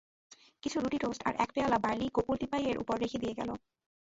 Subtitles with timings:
[0.63, 3.49] কিছু রুটি-টোস্ট আর এক পেয়ালা বার্লি গোকুল টিপাই-এর উপর রেখে দিয়ে গেল।